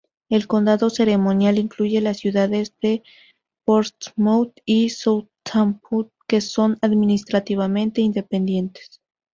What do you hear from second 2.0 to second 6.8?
las ciudades de Portsmouth y Southampton que son,